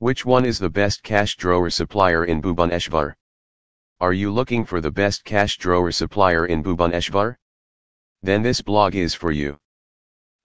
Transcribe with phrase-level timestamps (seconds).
[0.00, 3.12] Which one is the best cash drawer supplier in Bhubaneswar?
[4.00, 7.36] Are you looking for the best cash drawer supplier in Bhubaneswar?
[8.22, 9.58] Then this blog is for you.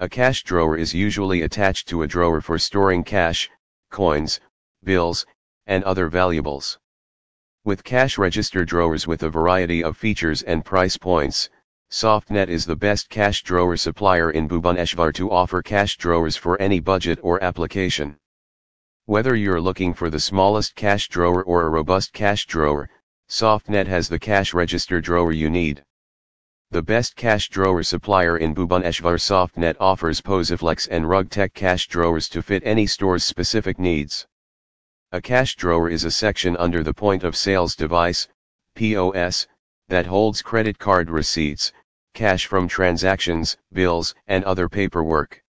[0.01, 3.49] A cash drawer is usually attached to a drawer for storing cash,
[3.91, 4.41] coins,
[4.83, 5.25] bills,
[5.65, 6.77] and other valuables.
[7.63, 11.49] With cash register drawers with a variety of features and price points,
[11.89, 16.81] SoftNet is the best cash drawer supplier in Bhubaneswar to offer cash drawers for any
[16.81, 18.17] budget or application.
[19.07, 22.89] Whether you're looking for the smallest cash drawer or a robust cash drawer,
[23.29, 25.83] SoftNet has the cash register drawer you need.
[26.71, 32.41] The best cash drawer supplier in Bhubaneswar SoftNet offers Posiflex and RUGTEK cash drawers to
[32.41, 34.25] fit any store's specific needs.
[35.11, 38.27] A cash drawer is a section under the point of sales device,
[38.73, 39.45] POS,
[39.87, 41.71] that holds credit card receipts,
[42.15, 45.43] cash from transactions, bills, and other paperwork.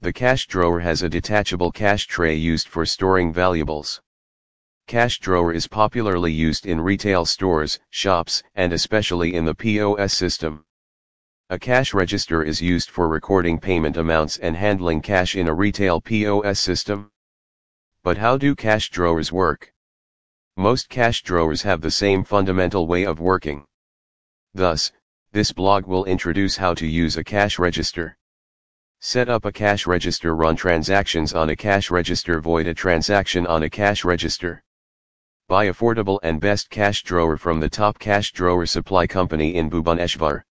[0.00, 4.00] The cash drawer has a detachable cash tray used for storing valuables.
[4.86, 10.64] Cash drawer is popularly used in retail stores, shops, and especially in the POS system.
[11.50, 16.00] A cash register is used for recording payment amounts and handling cash in a retail
[16.00, 17.10] POS system.
[18.04, 19.74] But how do cash drawers work?
[20.56, 23.66] Most cash drawers have the same fundamental way of working.
[24.54, 24.92] Thus,
[25.32, 28.16] this blog will introduce how to use a cash register.
[29.00, 33.62] Set up a cash register run transactions on a cash register void a transaction on
[33.62, 34.60] a cash register.
[35.46, 40.42] Buy affordable and best cash drawer from the top cash drawer supply company in Bhubaneswar.